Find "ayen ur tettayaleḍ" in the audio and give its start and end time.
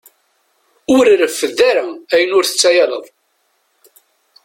2.13-3.05